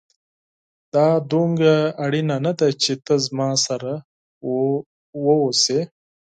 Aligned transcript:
دا 0.93 1.07
دومره 1.31 1.73
اړينه 2.05 2.35
نه 2.45 2.53
ده 2.59 2.67
چي 2.81 2.93
ته 3.05 3.13
زما 3.25 3.49
سره 3.65 3.91
واوسې 5.23 5.79